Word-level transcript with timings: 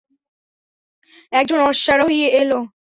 একজন 1.31 1.59
অশ্বারোহী 1.69 2.21
এল। 2.33 2.51